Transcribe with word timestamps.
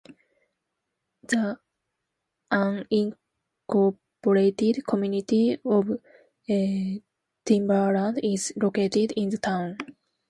The 1.29 1.59
unincorporated 2.51 4.83
community 4.87 5.59
of 5.63 5.91
Timberland 7.45 8.19
is 8.23 8.51
located 8.55 9.11
in 9.15 9.29
the 9.29 9.37
town. 9.37 9.77